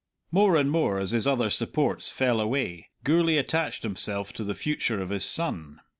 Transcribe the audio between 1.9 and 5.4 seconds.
fell away, Gourlay attached himself to the future of his